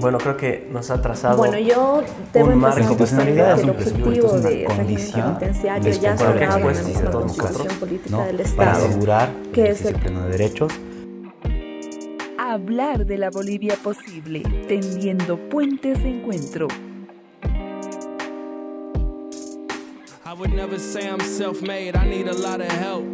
bueno, 0.00 0.18
creo 0.18 0.36
que 0.36 0.68
nos 0.70 0.90
ha 0.90 1.00
trazado 1.02 1.36
bueno, 1.38 1.58
yo 1.58 2.02
un 2.34 2.58
marco 2.58 2.76
constitucionalidad 2.78 3.58
es 3.58 3.64
un 3.64 3.74
presupuesto, 3.74 4.08
objetivo 4.08 4.26
es 4.26 4.32
una 4.32 4.40
de 4.42 4.48
régimen 4.56 4.76
condición 4.76 5.22
penitenciario 5.38 5.92
ya 5.92 6.14
la 6.14 6.44
expuesta 6.44 6.82
misma 6.84 7.00
de 7.02 7.08
todos 7.08 7.22
constitución 7.24 7.52
nosotros, 7.58 7.78
política 7.78 8.10
¿no? 8.16 8.24
del 8.24 8.36
para 8.36 8.42
Estado. 8.72 8.86
asegurar 8.86 9.28
que 9.52 9.68
es 9.70 9.84
el- 9.84 9.94
pleno 9.96 10.22
de 10.24 10.30
derechos 10.30 10.72
Hablar 12.40 13.04
de 13.04 13.18
la 13.18 13.30
Bolivia 13.30 13.76
posible, 13.82 14.42
tendiendo 14.68 15.36
puentes 15.50 16.02
de 16.02 16.08
encuentro. 16.08 16.68
I 20.24 20.32
would 20.38 20.50
never 20.54 20.78
say 20.78 21.08
I'm 21.08 21.20
self 21.20 21.60
made, 21.62 21.94
I 21.96 22.06
need 22.08 22.28
a 22.28 22.32
lot 22.32 22.60
of 22.60 22.68
help. 22.72 23.04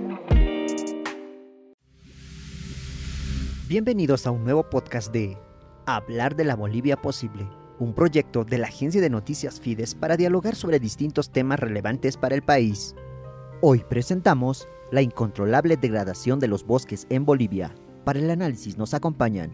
Bienvenidos 3.66 4.26
a 4.26 4.30
un 4.30 4.44
nuevo 4.44 4.68
podcast 4.68 5.10
de 5.12 5.36
Hablar 5.86 6.34
de 6.34 6.44
la 6.44 6.56
Bolivia 6.56 6.96
Posible, 6.96 7.46
un 7.78 7.92
proyecto 7.92 8.42
de 8.42 8.56
la 8.56 8.68
agencia 8.68 9.02
de 9.02 9.10
noticias 9.10 9.60
Fides 9.60 9.94
para 9.94 10.16
dialogar 10.16 10.54
sobre 10.56 10.80
distintos 10.80 11.28
temas 11.28 11.60
relevantes 11.60 12.16
para 12.16 12.34
el 12.34 12.40
país. 12.40 12.94
Hoy 13.60 13.84
presentamos 13.86 14.66
la 14.90 15.02
incontrolable 15.02 15.76
degradación 15.76 16.40
de 16.40 16.48
los 16.48 16.64
bosques 16.64 17.06
en 17.10 17.26
Bolivia. 17.26 17.74
Para 18.02 18.18
el 18.18 18.30
análisis 18.30 18.78
nos 18.78 18.94
acompañan 18.94 19.52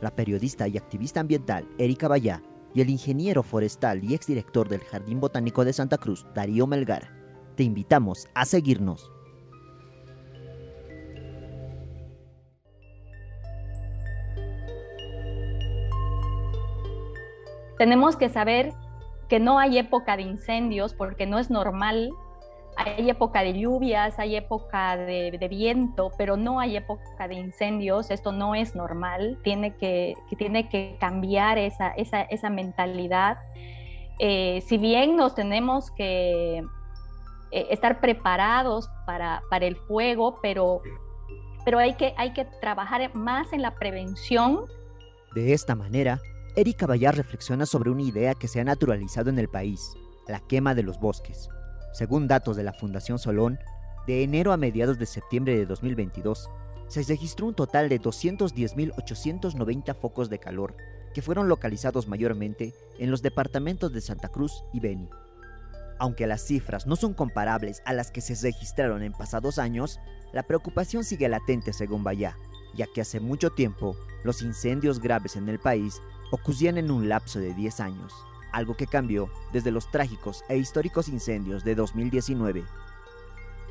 la 0.00 0.16
periodista 0.16 0.66
y 0.66 0.78
activista 0.78 1.20
ambiental 1.20 1.68
Erika 1.76 2.08
Bayá 2.08 2.42
y 2.72 2.80
el 2.80 2.88
ingeniero 2.88 3.42
forestal 3.42 4.02
y 4.02 4.14
exdirector 4.14 4.70
del 4.70 4.80
Jardín 4.80 5.20
Botánico 5.20 5.62
de 5.62 5.74
Santa 5.74 5.98
Cruz, 5.98 6.26
Darío 6.34 6.66
Melgar. 6.66 7.12
Te 7.54 7.64
invitamos 7.64 8.28
a 8.34 8.46
seguirnos. 8.46 9.12
Tenemos 17.78 18.16
que 18.16 18.28
saber 18.28 18.72
que 19.28 19.40
no 19.40 19.58
hay 19.58 19.78
época 19.78 20.16
de 20.16 20.22
incendios 20.22 20.94
porque 20.94 21.26
no 21.26 21.38
es 21.38 21.50
normal. 21.50 22.10
Hay 22.76 23.08
época 23.08 23.42
de 23.42 23.58
lluvias, 23.58 24.18
hay 24.18 24.36
época 24.36 24.96
de, 24.96 25.46
viento, 25.48 26.10
pero 26.18 26.36
no 26.36 26.60
hay 26.60 26.76
época 26.76 27.26
de 27.26 27.34
incendios. 27.34 28.10
Esto 28.10 28.32
no 28.32 28.54
es 28.54 28.74
normal. 28.74 29.38
Tiene 29.42 29.74
que, 29.76 30.14
que 30.28 30.36
tiene 30.36 30.68
que 30.68 30.96
cambiar 31.00 31.58
esa, 31.58 31.88
esa, 31.90 32.22
esa 32.22 32.50
mentalidad. 32.50 33.38
Eh, 34.18 34.62
si 34.66 34.78
bien 34.78 35.16
nos 35.16 35.34
tenemos 35.34 35.90
que 35.90 36.62
eh, 37.50 37.66
estar 37.70 38.00
preparados 38.00 38.90
para, 39.06 39.42
para 39.50 39.66
el 39.66 39.76
fuego, 39.76 40.38
pero, 40.42 40.82
pero 41.64 41.78
hay, 41.78 41.94
que, 41.94 42.14
hay 42.16 42.32
que 42.32 42.44
trabajar 42.60 43.14
más 43.14 43.52
en 43.52 43.62
la 43.62 43.74
prevención 43.74 44.66
De 45.34 45.52
esta 45.52 45.74
manera, 45.74 46.18
Erika 46.58 46.86
Bayar 46.86 47.14
reflexiona 47.14 47.66
sobre 47.66 47.90
una 47.90 48.00
idea 48.00 48.34
que 48.34 48.48
se 48.48 48.60
ha 48.60 48.64
naturalizado 48.64 49.28
en 49.28 49.38
el 49.38 49.46
país, 49.46 49.92
la 50.26 50.40
quema 50.40 50.74
de 50.74 50.82
los 50.82 50.98
bosques. 50.98 51.50
Según 51.92 52.28
datos 52.28 52.56
de 52.56 52.62
la 52.62 52.72
Fundación 52.72 53.18
Solón, 53.18 53.58
de 54.06 54.22
enero 54.22 54.54
a 54.54 54.56
mediados 54.56 54.98
de 54.98 55.04
septiembre 55.04 55.54
de 55.54 55.66
2022, 55.66 56.48
se 56.88 57.02
registró 57.02 57.46
un 57.46 57.54
total 57.54 57.90
de 57.90 58.00
210.890 58.00 59.94
focos 59.96 60.30
de 60.30 60.38
calor, 60.38 60.78
que 61.12 61.20
fueron 61.20 61.50
localizados 61.50 62.08
mayormente 62.08 62.72
en 62.98 63.10
los 63.10 63.20
departamentos 63.20 63.92
de 63.92 64.00
Santa 64.00 64.30
Cruz 64.30 64.64
y 64.72 64.80
Beni. 64.80 65.10
Aunque 65.98 66.26
las 66.26 66.40
cifras 66.40 66.86
no 66.86 66.96
son 66.96 67.12
comparables 67.12 67.82
a 67.84 67.92
las 67.92 68.10
que 68.10 68.22
se 68.22 68.34
registraron 68.34 69.02
en 69.02 69.12
pasados 69.12 69.58
años, 69.58 70.00
la 70.32 70.44
preocupación 70.44 71.04
sigue 71.04 71.28
latente 71.28 71.74
según 71.74 72.02
Bayá, 72.02 72.34
ya 72.76 72.86
que 72.86 73.00
hace 73.00 73.18
mucho 73.20 73.50
tiempo 73.50 73.96
los 74.22 74.42
incendios 74.42 75.00
graves 75.00 75.36
en 75.36 75.48
el 75.48 75.58
país 75.58 76.00
ocurrían 76.30 76.78
en 76.78 76.90
un 76.90 77.08
lapso 77.08 77.38
de 77.38 77.54
10 77.54 77.80
años, 77.80 78.12
algo 78.52 78.76
que 78.76 78.86
cambió 78.86 79.30
desde 79.52 79.70
los 79.70 79.90
trágicos 79.90 80.44
e 80.48 80.56
históricos 80.56 81.08
incendios 81.08 81.64
de 81.64 81.74
2019. 81.74 82.64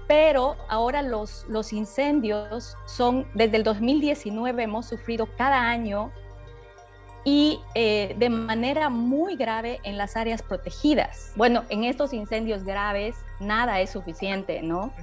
pero 0.07 0.55
ahora 0.69 1.01
los, 1.01 1.45
los 1.49 1.73
incendios 1.73 2.77
son, 2.85 3.25
desde 3.33 3.57
el 3.57 3.63
2019 3.63 4.63
hemos 4.63 4.85
sufrido 4.85 5.27
cada 5.35 5.69
año 5.69 6.11
y 7.25 7.59
eh, 7.73 8.15
de 8.19 8.29
manera 8.29 8.89
muy 8.89 9.35
grave 9.35 9.79
en 9.83 9.97
las 9.97 10.15
áreas 10.15 10.43
protegidas. 10.43 11.33
Bueno, 11.35 11.63
en 11.69 11.83
estos 11.83 12.13
incendios 12.13 12.63
graves 12.63 13.15
nada 13.39 13.81
es 13.81 13.89
suficiente, 13.89 14.61
¿no? 14.61 14.93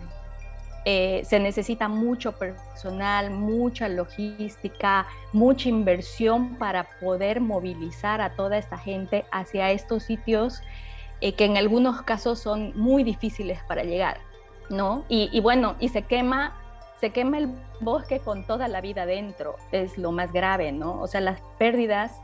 Eh, 0.85 1.23
se 1.25 1.39
necesita 1.39 1.89
mucho 1.89 2.33
personal, 2.33 3.31
mucha 3.31 3.89
logística, 3.89 5.07
mucha 5.33 5.69
inversión 5.69 6.57
para 6.57 6.89
poder 7.01 7.41
movilizar 7.41 8.21
a 8.21 8.35
toda 8.35 8.59
esta 8.59 8.77
gente 8.77 9.25
hacia 9.31 9.71
estos 9.71 10.03
sitios 10.03 10.61
eh, 11.21 11.35
que 11.35 11.45
en 11.45 11.57
algunos 11.57 12.03
casos 12.03 12.41
son 12.41 12.73
muy 12.75 13.05
difíciles 13.05 13.61
para 13.69 13.85
llegar. 13.85 14.19
¿no? 14.71 15.05
Y, 15.09 15.29
y, 15.33 15.41
bueno, 15.41 15.77
y 15.79 15.89
se 15.89 16.03
quema, 16.03 16.53
se 17.01 17.11
quema 17.11 17.39
el 17.39 17.55
bosque 17.81 18.21
con 18.21 18.45
toda 18.45 18.69
la 18.69 18.81
vida 18.81 19.07
dentro, 19.07 19.57
es 19.71 19.99
lo 19.99 20.13
más 20.13 20.33
grave, 20.33 20.73
¿no? 20.73 21.01
O 21.01 21.07
sea, 21.07 21.21
las 21.21 21.41
pérdidas 21.59 22.21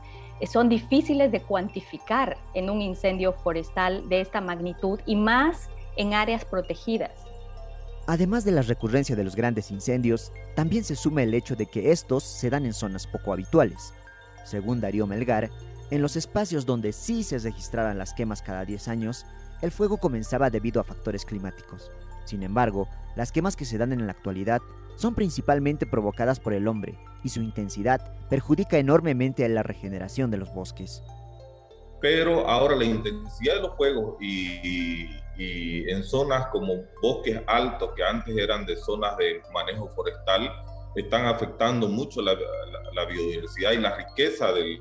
son 0.47 0.69
difíciles 0.69 1.33
de 1.33 1.43
cuantificar 1.43 2.39
en 2.55 2.71
un 2.71 2.81
incendio 2.81 3.33
forestal 3.33 4.09
de 4.09 4.21
esta 4.21 4.41
magnitud 4.41 5.01
y 5.05 5.17
más 5.17 5.69
en 5.97 6.15
áreas 6.15 6.45
protegidas. 6.45 7.28
Además 8.09 8.43
de 8.47 8.53
la 8.53 8.63
recurrencia 8.63 9.15
de 9.17 9.23
los 9.23 9.37
grandes 9.37 9.71
incendios, 9.71 10.33
también 10.57 10.83
se 10.83 10.97
suma 10.97 11.23
el 11.23 11.35
hecho 11.35 11.57
de 11.57 11.67
que 11.67 11.93
estos 11.93 12.25
se 12.25 12.49
dan 12.49 12.65
en 12.65 12.73
zonas 12.73 13.07
poco 13.07 13.35
habituales. 13.35 13.93
Según 14.47 14.81
Darío 14.81 15.07
Melgar, 15.07 15.51
en 15.91 16.01
los 16.01 16.17
espacios 16.17 16.65
donde 16.65 16.95
sí 16.95 17.23
se 17.23 17.39
registraban 17.39 17.99
las 17.99 18.15
quemas 18.15 18.41
cada 18.41 18.65
10 18.65 18.89
años, 18.89 19.27
el 19.61 19.71
fuego 19.71 19.99
comenzaba 19.99 20.49
debido 20.49 20.81
a 20.81 20.85
factores 20.85 21.27
climáticos. 21.27 21.91
Sin 22.25 22.43
embargo, 22.43 22.89
las 23.15 23.31
quemas 23.31 23.57
que 23.57 23.67
se 23.67 23.77
dan 23.77 23.93
en 23.93 24.07
la 24.07 24.13
actualidad 24.13 24.63
son 24.97 25.15
principalmente 25.15 25.85
provocadas 25.85 26.41
por 26.41 26.55
el 26.55 26.67
hombre 26.67 26.99
y 27.23 27.29
su 27.29 27.43
intensidad 27.43 28.01
perjudica 28.31 28.79
enormemente 28.79 29.45
a 29.45 29.51
la 29.51 29.63
regeneración 29.63 30.31
de 30.31 30.39
los 30.39 30.55
bosques. 30.55 31.03
Pero 32.01 32.49
ahora 32.49 32.75
la 32.75 32.85
intensidad 32.85 33.57
de 33.57 33.61
los 33.61 33.77
fuegos 33.77 34.17
y, 34.19 35.11
y, 35.39 35.89
en 35.91 36.03
zonas 36.03 36.49
como 36.49 36.85
bosques 37.01 37.41
altos 37.47 37.91
que 37.97 38.03
antes 38.03 38.37
eran 38.37 38.67
de 38.67 38.77
zonas 38.77 39.17
de 39.17 39.41
manejo 39.53 39.89
forestal 39.91 40.53
están 40.97 41.27
afectando 41.27 41.89
mucho 41.89 42.21
la, 42.21 42.35
la, 42.35 42.93
la 42.93 43.05
biodiversidad 43.07 43.73
y 43.73 43.79
la 43.79 43.97
riqueza 43.97 44.53
del, 44.53 44.81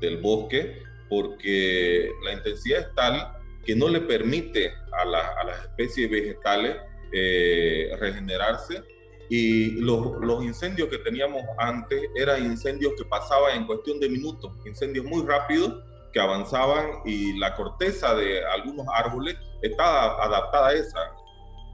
del 0.00 0.18
bosque 0.18 0.82
porque 1.08 2.10
la 2.24 2.32
intensidad 2.32 2.80
es 2.80 2.94
tal 2.94 3.34
que 3.64 3.74
no 3.74 3.88
le 3.88 4.00
permite 4.00 4.72
a, 4.92 5.04
la, 5.04 5.34
a 5.34 5.44
las 5.44 5.60
especies 5.62 6.10
vegetales 6.10 6.76
eh, 7.12 7.90
regenerarse. 7.98 8.82
Y 9.30 9.72
los, 9.82 10.16
los, 10.22 10.42
incendios 10.42 10.88
que 10.88 10.98
teníamos 10.98 11.42
antes 11.58 12.00
eran 12.16 12.44
incendios 12.44 12.94
que 12.96 13.04
pasaban 13.04 13.56
en 13.56 13.66
cuestión 13.66 14.00
de 14.00 14.08
minutos, 14.08 14.52
incendios 14.64 15.04
muy 15.04 15.22
rápidos 15.26 15.84
que 16.14 16.20
avanzaban 16.20 16.86
y 17.04 17.38
la 17.38 17.54
corteza 17.54 18.14
de 18.14 18.42
algunos 18.46 18.86
árboles 18.94 19.36
está 19.62 20.22
adaptada 20.22 20.68
a 20.68 20.72
esa. 20.72 20.98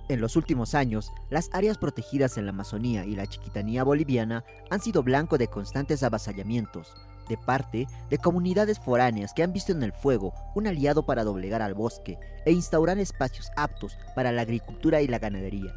En 0.08 0.20
los 0.20 0.36
últimos 0.36 0.74
años, 0.74 1.12
las 1.30 1.48
áreas 1.52 1.78
protegidas 1.78 2.36
en 2.36 2.44
la 2.44 2.50
Amazonía 2.50 3.06
y 3.06 3.16
la 3.16 3.26
Chiquitanía 3.26 3.84
boliviana 3.84 4.44
han 4.70 4.80
sido 4.80 5.02
blanco 5.02 5.38
de 5.38 5.48
constantes 5.48 6.02
avasallamientos, 6.02 6.94
de 7.28 7.38
parte 7.38 7.86
de 8.10 8.18
comunidades 8.18 8.78
foráneas 8.78 9.32
que 9.32 9.42
han 9.42 9.54
visto 9.54 9.72
en 9.72 9.82
el 9.82 9.92
fuego 9.92 10.34
un 10.54 10.66
aliado 10.66 11.06
para 11.06 11.24
doblegar 11.24 11.62
al 11.62 11.72
bosque 11.72 12.18
e 12.44 12.52
instaurar 12.52 12.98
espacios 12.98 13.50
aptos 13.56 13.96
para 14.14 14.30
la 14.30 14.42
agricultura 14.42 15.00
y 15.00 15.08
la 15.08 15.18
ganadería. 15.18 15.74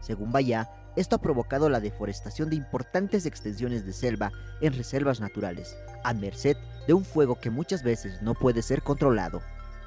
Según 0.00 0.30
Bayá, 0.30 0.70
esto 0.96 1.16
ha 1.16 1.20
provocado 1.20 1.70
la 1.70 1.80
deforestación 1.80 2.50
de 2.50 2.56
importantes 2.56 3.24
extensiones 3.24 3.86
de 3.86 3.92
selva 3.92 4.32
en 4.60 4.74
reservas 4.74 5.20
naturales, 5.20 5.76
a 6.04 6.12
merced 6.12 6.56
de 6.86 6.94
un 6.94 7.04
fuego 7.04 7.36
que 7.36 7.48
muchas 7.48 7.82
veces 7.82 8.20
no 8.20 8.34
puede 8.34 8.60
ser 8.60 8.82
controlado. 8.82 9.40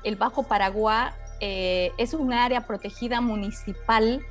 El 0.04 0.16
Bajo 0.16 0.44
Paraguay 0.44 1.12
eh, 1.46 1.92
es 1.98 2.14
un 2.14 2.32
área 2.32 2.62
protegida 2.62 3.20
municipal 3.20 4.26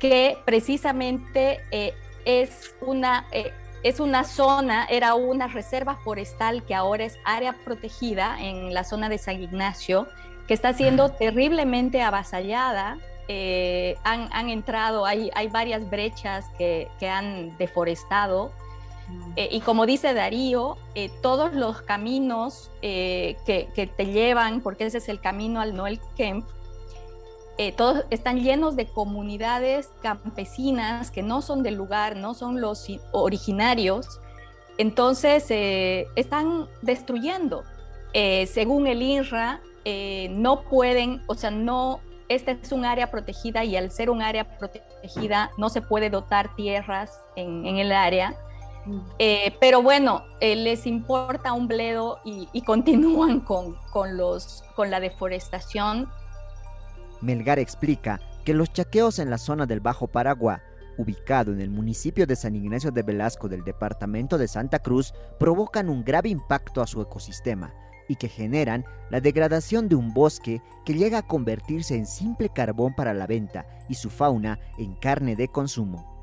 que 0.00 0.38
precisamente 0.46 1.60
eh, 1.70 1.92
es 2.24 2.74
una... 2.80 3.26
Eh, 3.32 3.52
es 3.84 4.00
una 4.00 4.24
zona, 4.24 4.86
era 4.86 5.14
una 5.14 5.46
reserva 5.46 5.94
forestal 6.02 6.64
que 6.64 6.74
ahora 6.74 7.04
es 7.04 7.16
área 7.24 7.52
protegida 7.64 8.36
en 8.40 8.74
la 8.74 8.82
zona 8.82 9.08
de 9.08 9.18
San 9.18 9.40
Ignacio, 9.40 10.08
que 10.48 10.54
está 10.54 10.72
siendo 10.72 11.10
terriblemente 11.10 12.02
avasallada. 12.02 12.98
Han, 14.02 14.28
han, 14.32 14.50
entrado, 14.50 15.06
hay, 15.06 15.30
hay 15.32 15.46
varias 15.46 15.88
brechas 15.88 16.46
que, 16.58 16.88
que 16.98 17.08
han 17.08 17.56
deforestado. 17.56 18.52
Eh, 19.36 19.48
y 19.52 19.60
como 19.60 19.86
dice 19.86 20.14
Darío, 20.14 20.76
eh, 20.94 21.10
todos 21.22 21.52
los 21.52 21.82
caminos 21.82 22.70
que, 22.80 23.36
que, 23.46 23.86
te 23.86 24.06
llevan, 24.06 24.60
porque 24.60 24.86
ese 24.86 24.98
es 24.98 25.08
el 25.08 25.20
camino 25.20 25.60
al 25.60 25.76
Noel 25.76 26.00
Kemp, 26.16 26.44
eh, 27.60 27.72
todos 27.72 28.04
están 28.10 28.40
llenos 28.40 28.76
de 28.76 28.86
comunidades 28.86 29.90
campesinas 30.00 31.10
que 31.10 31.24
no 31.24 31.42
son 31.42 31.64
del 31.64 31.74
lugar, 31.74 32.14
no 32.14 32.32
son 32.32 32.60
los 32.60 32.86
originarios, 33.10 34.20
Entonces, 34.78 35.44
eh, 35.50 36.06
están 36.14 36.68
destruyendo. 36.82 37.64
Eh, 38.12 38.46
según 38.46 38.86
el 38.86 39.02
INRA, 39.02 39.60
eh, 39.84 40.28
no 40.30 40.62
pueden, 40.62 41.20
o 41.26 41.34
sea, 41.34 41.50
no, 41.50 41.98
este 42.28 42.56
es 42.62 42.70
un 42.70 42.84
área 42.84 43.10
protegida 43.10 43.64
y 43.64 43.76
al 43.76 43.90
ser 43.90 44.08
un 44.08 44.22
área 44.22 44.56
protegida 44.56 45.50
no 45.58 45.68
se 45.68 45.82
puede 45.82 46.10
dotar 46.10 46.54
tierras 46.54 47.10
en, 47.34 47.66
el 47.66 47.90
área. 47.90 48.36
Pero 49.60 49.82
bueno, 49.82 50.24
les 50.40 50.86
importa 50.86 51.52
un 51.52 51.68
bledo 51.68 52.20
y, 52.24 52.48
y 52.52 52.62
continúan 52.64 53.40
con, 53.40 53.76
con, 53.90 54.16
los, 54.16 54.64
con 54.74 54.90
la 54.90 55.00
deforestación. 55.00 56.08
Melgar 57.20 57.58
explica 57.58 58.20
que 58.44 58.54
los 58.54 58.72
chaqueos 58.72 59.18
en 59.18 59.30
la 59.30 59.38
zona 59.38 59.66
del 59.66 59.80
Bajo 59.80 60.06
Paraguay 60.06 60.58
ubicado 60.98 61.52
en 61.52 61.60
el 61.60 61.70
municipio 61.70 62.26
de 62.26 62.36
San 62.36 62.54
Ignacio 62.54 62.90
de 62.90 63.02
Velasco 63.02 63.48
del 63.48 63.64
departamento 63.64 64.36
de 64.36 64.48
Santa 64.48 64.80
Cruz, 64.80 65.14
provocan 65.38 65.88
un 65.88 66.04
grave 66.04 66.28
impacto 66.28 66.82
a 66.82 66.86
su 66.86 67.00
ecosistema 67.00 67.72
y 68.08 68.16
que 68.16 68.28
generan 68.28 68.84
la 69.10 69.20
degradación 69.20 69.88
de 69.88 69.94
un 69.94 70.12
bosque 70.12 70.60
que 70.84 70.94
llega 70.94 71.18
a 71.18 71.26
convertirse 71.26 71.94
en 71.94 72.06
simple 72.06 72.48
carbón 72.48 72.94
para 72.94 73.14
la 73.14 73.26
venta 73.26 73.66
y 73.88 73.94
su 73.94 74.10
fauna 74.10 74.58
en 74.78 74.94
carne 74.94 75.36
de 75.36 75.48
consumo. 75.48 76.17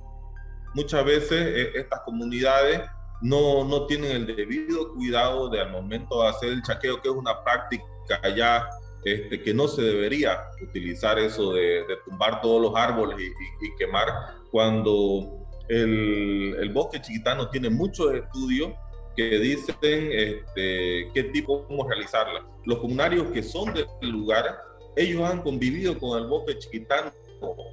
Muchas 0.75 1.05
veces 1.05 1.31
eh, 1.31 1.71
estas 1.75 2.01
comunidades 2.01 2.81
no, 3.21 3.63
no 3.63 3.85
tienen 3.85 4.11
el 4.11 4.25
debido 4.27 4.93
cuidado 4.93 5.49
de 5.49 5.61
al 5.61 5.71
momento 5.71 6.21
de 6.21 6.27
hacer 6.27 6.49
el 6.49 6.61
chaqueo, 6.61 7.01
que 7.01 7.07
es 7.07 7.15
una 7.15 7.43
práctica 7.43 7.87
ya 8.35 8.69
este, 9.05 9.41
que 9.41 9.53
no 9.53 9.69
se 9.69 9.81
debería 9.81 10.37
utilizar 10.61 11.17
eso 11.17 11.53
de, 11.53 11.85
tumbar 12.05 12.41
todos 12.41 12.61
los 12.61 12.75
árboles 12.75 13.17
y, 13.19 13.75
quemar, 13.77 14.07
cuando 14.51 15.47
el, 15.69 16.57
el, 16.59 16.69
bosque 16.73 17.01
chiquitano 17.01 17.49
tiene 17.49 17.69
muchos 17.69 18.13
estudios 18.13 18.73
que 19.15 19.39
dicen 19.39 19.77
este, 19.81 21.09
qué 21.13 21.29
tipo 21.31 21.65
cómo 21.67 21.87
realizarla. 21.87 22.43
Los 22.65 22.79
comunarios 22.79 23.27
que 23.31 23.41
son 23.41 23.73
del 23.73 23.87
lugar, 24.01 24.59
ellos 24.97 25.21
han 25.23 25.41
convivido 25.41 25.97
con 25.97 26.21
el 26.21 26.27
bosque 26.27 26.59
chiquitano 26.59 27.11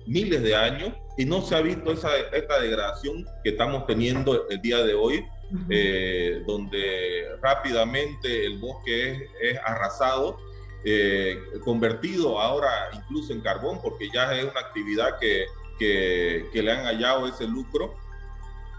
miles 0.07 0.43
de 0.43 0.55
años 0.55 0.93
y 1.17 1.25
no 1.25 1.43
se 1.43 1.55
ha 1.55 1.61
visto 1.61 1.93
esa, 1.93 2.17
esta 2.33 2.61
degradación 2.61 3.25
que 3.43 3.51
estamos 3.51 3.87
teniendo 3.87 4.49
el 4.49 4.61
día 4.61 4.83
de 4.83 4.95
hoy, 4.95 5.25
eh, 5.69 6.43
donde 6.47 7.27
rápidamente 7.43 8.47
el 8.47 8.59
bosque 8.59 9.11
es, 9.11 9.23
es 9.41 9.59
arrasado 9.65 10.39
eh, 10.85 11.39
convertido 11.65 12.41
ahora 12.41 12.91
incluso 12.93 13.33
en 13.33 13.41
carbón, 13.41 13.81
porque 13.83 14.09
ya 14.13 14.35
es 14.35 14.45
una 14.45 14.61
actividad 14.61 15.19
que, 15.21 15.47
que, 15.79 16.47
que 16.53 16.63
le 16.63 16.73
han 16.73 16.85
hallado 16.85 17.29
ese 17.29 17.47
lucro. 17.47 17.95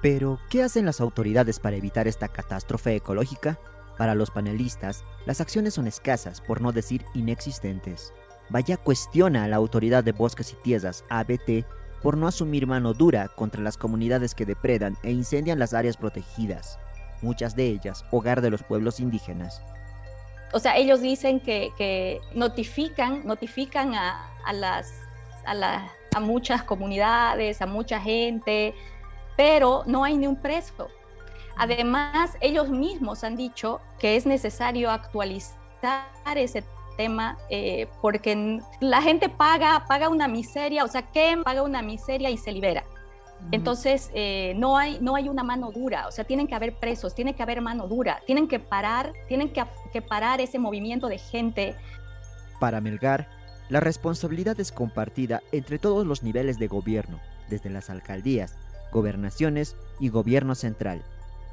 Pero, 0.02 0.38
¿qué 0.50 0.64
hacen 0.64 0.86
las 0.86 1.00
autoridades 1.00 1.60
para 1.60 1.78
evitar 1.78 2.08
esta 2.08 2.28
catástrofe 2.28 2.96
ecológica? 2.96 3.58
Para 3.98 4.16
los 4.16 4.32
panelistas, 4.32 5.06
las 5.26 5.40
acciones 5.40 5.76
son 5.76 5.88
escasas, 5.88 6.42
por 6.42 6.60
no 6.60 6.74
decir 6.74 7.06
inexistentes. 7.14 8.12
Vaya 8.50 8.78
cuestiona 8.78 9.44
a 9.44 9.48
la 9.48 9.56
Autoridad 9.56 10.04
de 10.04 10.12
Bosques 10.12 10.54
y 10.54 10.56
Tierras, 10.64 11.06
ABT, 11.10 11.66
por 12.02 12.18
no 12.18 12.28
asumir 12.28 12.68
mano 12.68 12.94
dura 12.94 13.30
contra 13.30 13.62
las 13.62 13.78
comunidades 13.78 14.36
que 14.36 14.46
depredan 14.46 14.98
e 15.04 15.12
incendian 15.12 15.60
las 15.60 15.74
áreas 15.74 15.98
protegidas, 15.98 16.80
muchas 17.22 17.56
de 17.56 17.68
ellas 17.68 18.06
hogar 18.12 18.42
de 18.42 18.50
los 18.50 18.64
pueblos 18.64 19.00
indígenas 19.00 19.62
o 20.54 20.60
sea, 20.60 20.78
ellos 20.78 21.02
dicen 21.02 21.40
que, 21.40 22.22
notifican, 22.36 23.26
notifican 23.26 23.96
a, 23.96 24.54
las, 24.54 24.94
a, 25.46 26.20
muchas 26.20 26.64
comunidades, 26.64 27.62
a 27.62 27.66
mucha 27.66 28.00
gente, 28.00 28.76
pero 29.36 29.84
no 29.88 30.04
hay 30.04 30.16
ni 30.16 30.28
un 30.28 30.36
preso. 30.36 30.90
Además, 31.58 32.38
ellos 32.40 32.70
mismos 32.70 33.24
han 33.24 33.36
dicho 33.36 33.82
que 34.00 34.16
es 34.16 34.28
necesario 34.28 34.92
actualizar 34.92 36.06
ese 36.36 36.64
tema 36.98 37.38
eh, 37.50 37.88
porque 38.02 38.60
la 38.80 39.02
gente 39.02 39.30
paga, 39.30 39.86
paga 39.88 40.10
una 40.10 40.28
miseria, 40.28 40.84
o 40.84 40.88
sea, 40.88 41.04
que 41.04 41.38
paga 41.44 41.64
una 41.64 41.82
miseria 41.82 42.30
y 42.30 42.38
se 42.38 42.52
libera. 42.52 42.84
Entonces, 43.52 44.10
eh, 44.14 44.54
no, 44.56 44.78
hay, 44.78 45.00
no 45.02 45.16
hay 45.16 45.28
una 45.28 45.44
mano 45.44 45.72
dura, 45.72 46.08
o 46.08 46.12
sea, 46.12 46.24
tienen 46.24 46.48
que 46.48 46.56
haber 46.56 46.76
presos, 46.76 47.14
tiene 47.14 47.36
que 47.36 47.44
haber 47.44 47.62
mano 47.62 47.88
dura, 47.88 48.22
tienen 48.26 48.48
que 48.48 48.60
parar, 48.60 49.12
tienen 49.28 49.52
que, 49.52 49.64
que 49.92 50.02
parar 50.02 50.40
ese 50.40 50.60
movimiento 50.60 51.08
de 51.08 51.18
gente. 51.18 51.76
Para 52.60 52.80
Melgar, 52.80 53.28
la 53.70 53.80
responsabilidad 53.80 54.60
es 54.60 54.72
compartida 54.72 55.42
entre 55.52 55.78
todos 55.78 56.08
los 56.08 56.24
niveles 56.24 56.58
de 56.58 56.68
gobierno, 56.68 57.20
desde 57.50 57.70
las 57.70 57.90
alcaldías, 57.90 58.56
gobernaciones 58.92 59.76
y 60.00 60.10
gobierno 60.10 60.56
central. 60.56 61.04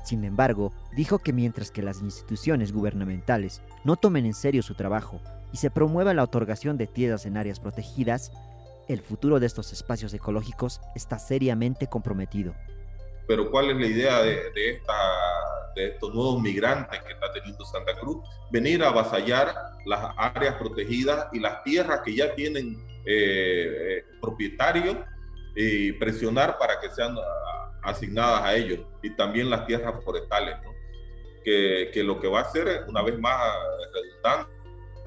Sin 0.04 0.24
embargo, 0.24 0.72
dijo 0.96 1.18
que 1.18 1.32
mientras 1.32 1.70
que 1.70 1.82
las 1.82 2.00
instituciones 2.00 2.72
gubernamentales 2.72 3.62
no 3.84 3.96
tomen 3.96 4.26
en 4.26 4.34
serio 4.34 4.62
su 4.62 4.74
trabajo 4.74 5.20
y 5.52 5.58
se 5.58 5.70
promueva 5.70 6.14
la 6.14 6.24
otorgación 6.24 6.76
de 6.78 6.86
tierras 6.86 7.26
en 7.26 7.36
áreas 7.36 7.60
protegidas, 7.60 8.32
el 8.88 9.00
futuro 9.00 9.38
de 9.38 9.46
estos 9.46 9.72
espacios 9.72 10.12
ecológicos 10.14 10.80
está 10.94 11.18
seriamente 11.18 11.86
comprometido. 11.86 12.54
Pero 13.28 13.50
¿cuál 13.50 13.70
es 13.70 13.76
la 13.76 13.86
idea 13.86 14.22
de, 14.22 14.50
esta, 14.54 14.94
de 15.76 15.88
estos 15.90 16.12
nuevos 16.12 16.42
migrantes 16.42 17.00
que 17.00 17.12
está 17.12 17.32
teniendo 17.32 17.64
Santa 17.64 17.96
Cruz? 18.00 18.16
Venir 18.50 18.82
a 18.82 18.88
avasallar 18.88 19.54
las 19.86 20.12
áreas 20.16 20.56
protegidas 20.56 21.28
y 21.32 21.38
las 21.38 21.62
tierras 21.62 22.00
que 22.04 22.16
ya 22.16 22.34
tienen 22.34 22.76
eh, 23.06 23.98
eh, 23.98 24.04
propietarios 24.20 24.96
y 25.54 25.92
presionar 25.92 26.58
para 26.58 26.80
que 26.80 26.90
sean 26.90 27.14
asignadas 27.82 28.42
a 28.42 28.54
ellos 28.54 28.80
y 29.02 29.10
también 29.10 29.50
las 29.50 29.66
tierras 29.66 30.02
forestales, 30.04 30.56
que, 31.44 31.90
que, 31.92 32.02
lo 32.02 32.20
que 32.20 32.28
va 32.28 32.40
a 32.40 32.42
hacer, 32.42 32.84
una 32.88 33.02
vez 33.02 33.18
más 33.18 33.40
redundante, 33.94 34.60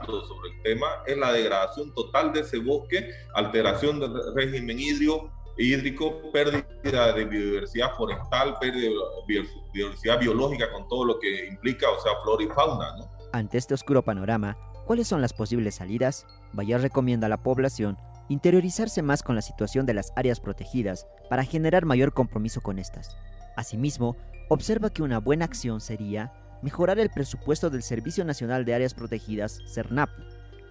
sobre 0.05 0.49
el 0.49 0.61
tema 0.63 0.87
es 1.05 1.17
la 1.17 1.31
degradación 1.31 1.93
total 1.93 2.33
de 2.33 2.41
ese 2.41 2.59
bosque, 2.59 3.09
alteración 3.35 3.99
del 3.99 4.13
régimen 4.35 4.79
hídrico, 4.79 5.31
hídrico 5.57 6.31
pérdida 6.31 7.13
de 7.13 7.25
biodiversidad 7.25 7.95
forestal, 7.95 8.57
pérdida 8.59 8.89
de 8.89 9.47
biodiversidad 9.73 10.19
biológica 10.19 10.71
con 10.71 10.87
todo 10.87 11.05
lo 11.05 11.19
que 11.19 11.47
implica, 11.47 11.89
o 11.89 12.01
sea, 12.01 12.13
flora 12.23 12.43
y 12.43 12.47
fauna. 12.47 12.87
Ante 13.31 13.57
este 13.57 13.73
oscuro 13.73 14.01
panorama, 14.03 14.57
¿cuáles 14.85 15.07
son 15.07 15.21
las 15.21 15.33
posibles 15.33 15.75
salidas? 15.75 16.25
Vaya 16.53 16.77
recomienda 16.77 17.27
a 17.27 17.29
la 17.29 17.41
población 17.41 17.97
interiorizarse 18.29 19.01
más 19.01 19.23
con 19.23 19.35
la 19.35 19.41
situación 19.41 19.85
de 19.85 19.93
las 19.93 20.13
áreas 20.15 20.39
protegidas 20.39 21.07
para 21.29 21.43
generar 21.43 21.85
mayor 21.85 22.13
compromiso 22.13 22.61
con 22.61 22.79
estas. 22.79 23.17
Asimismo, 23.55 24.15
observa 24.49 24.89
que 24.89 25.03
una 25.03 25.19
buena 25.19 25.45
acción 25.45 25.81
sería 25.81 26.33
mejorar 26.61 26.99
el 26.99 27.09
presupuesto 27.09 27.69
del 27.69 27.83
Servicio 27.83 28.23
Nacional 28.23 28.65
de 28.65 28.73
Áreas 28.73 28.93
Protegidas, 28.93 29.59
CERNAP, 29.67 30.09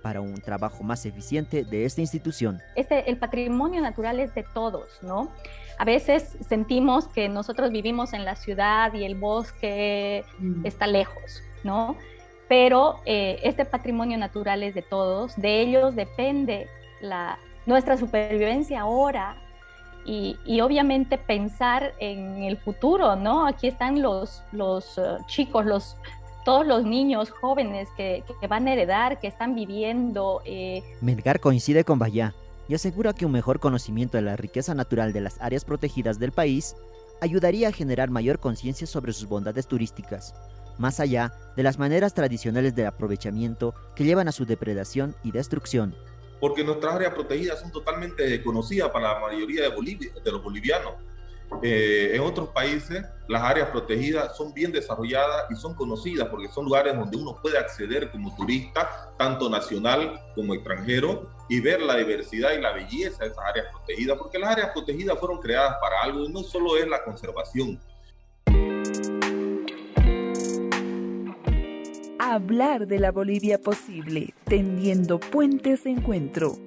para 0.02 0.20
un 0.20 0.34
trabajo 0.40 0.82
más 0.82 1.06
eficiente 1.06 1.64
de 1.64 1.84
esta 1.84 2.00
institución. 2.00 2.60
Este, 2.74 3.08
el 3.08 3.18
patrimonio 3.18 3.80
natural 3.80 4.18
es 4.18 4.34
de 4.34 4.44
todos, 4.54 4.88
¿no? 5.02 5.30
A 5.78 5.84
veces 5.84 6.36
sentimos 6.48 7.06
que 7.08 7.28
nosotros 7.28 7.70
vivimos 7.70 8.12
en 8.12 8.24
la 8.24 8.34
ciudad 8.34 8.92
y 8.94 9.04
el 9.04 9.14
bosque 9.14 10.24
mm. 10.38 10.66
está 10.66 10.86
lejos, 10.86 11.42
¿no? 11.62 11.96
Pero 12.48 12.96
eh, 13.06 13.38
este 13.44 13.64
patrimonio 13.64 14.18
natural 14.18 14.62
es 14.62 14.74
de 14.74 14.82
todos, 14.82 15.36
de 15.36 15.60
ellos 15.60 15.94
depende 15.94 16.68
nuestra 17.66 17.96
supervivencia 17.96 18.80
ahora 18.82 19.36
y, 20.04 20.60
obviamente 20.60 21.16
pensar 21.16 21.94
en 21.98 22.42
el 22.42 22.56
futuro, 22.56 23.14
¿no? 23.16 23.46
Aquí 23.46 23.68
están 23.68 24.02
los, 24.02 24.42
los 24.52 24.98
eh, 24.98 25.02
chicos, 25.26 25.64
los, 25.64 25.96
todos 26.44 26.66
los 26.66 26.84
niños 26.84 27.30
jóvenes 27.30 27.88
que, 27.96 28.24
van 28.48 28.66
a 28.66 28.72
heredar, 28.72 29.20
que 29.20 29.28
están 29.28 29.54
viviendo. 29.54 30.42
Eh. 30.44 30.82
Melgar 31.00 31.38
coincide 31.40 31.84
con 31.84 31.98
Bayá 31.98 32.34
y 32.68 32.74
asegura 32.74 33.12
que 33.12 33.26
un 33.26 33.32
mejor 33.32 33.60
conocimiento 33.60 34.16
de 34.16 34.22
la 34.22 34.36
riqueza 34.36 34.74
natural 34.74 35.12
de 35.12 35.20
las 35.20 35.40
áreas 35.40 35.64
protegidas 35.64 36.18
del 36.18 36.32
país 36.32 36.74
ayudaría 37.20 37.68
a 37.68 37.72
generar 37.72 38.10
mayor 38.10 38.40
conciencia 38.40 38.86
sobre 38.88 39.12
sus 39.12 39.28
bondades 39.28 39.68
turísticas, 39.68 40.34
más 40.78 40.98
allá 40.98 41.32
de 41.54 41.62
las 41.62 41.78
maneras 41.78 42.14
tradicionales 42.14 42.74
de 42.74 42.86
aprovechamiento 42.86 43.72
que 43.94 44.02
llevan 44.02 44.26
a 44.26 44.32
su 44.32 44.46
depredación 44.46 45.14
y 45.22 45.30
destrucción 45.30 45.94
porque 46.42 46.64
nuestras 46.64 46.96
áreas 46.96 47.14
protegidas 47.14 47.60
son 47.60 47.70
totalmente 47.70 48.24
desconocidas 48.24 48.90
para 48.90 49.14
la 49.14 49.20
mayoría 49.20 49.62
de, 49.62 50.32
los 50.32 50.42
bolivianos. 50.42 50.94
Eh, 51.62 52.10
en 52.14 52.20
otros 52.20 52.48
países 52.48 53.04
las 53.28 53.42
áreas 53.42 53.68
protegidas 53.68 54.36
son 54.36 54.52
bien 54.52 54.72
desarrolladas 54.72 55.44
y 55.50 55.54
son 55.54 55.74
conocidas 55.76 56.26
porque 56.28 56.48
son 56.48 56.64
lugares 56.64 56.96
donde 56.96 57.16
uno 57.16 57.38
puede 57.40 57.58
acceder 57.58 58.10
como 58.10 58.34
turista, 58.34 59.14
tanto 59.16 59.48
nacional 59.48 60.20
como 60.34 60.54
extranjero, 60.54 61.30
y 61.48 61.60
ver 61.60 61.80
la 61.80 61.96
diversidad 61.96 62.50
y 62.58 62.60
la 62.60 62.72
belleza 62.72 63.22
de 63.22 63.30
esas 63.30 63.44
áreas 63.44 63.66
protegidas, 63.70 64.18
porque 64.18 64.40
las 64.40 64.50
áreas 64.50 64.70
protegidas 64.72 65.16
fueron 65.20 65.38
creadas 65.38 65.76
para 65.80 66.02
algo 66.02 66.28
no 66.28 66.42
solo 66.42 66.76
es 66.76 66.88
la 66.88 67.04
conservación. 67.04 67.80
Hablar 72.34 72.86
de 72.86 72.98
la 72.98 73.12
Bolivia 73.12 73.58
posible, 73.60 74.34
tendiendo 74.44 75.20
puentes 75.20 75.84
de 75.84 75.90
encuentro. 75.90 76.58